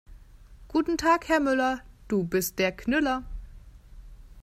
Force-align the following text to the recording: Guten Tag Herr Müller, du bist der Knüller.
Guten 0.67 0.97
Tag 0.97 1.27
Herr 1.29 1.39
Müller, 1.39 1.83
du 2.07 2.23
bist 2.23 2.57
der 2.57 2.71
Knüller. 2.71 3.23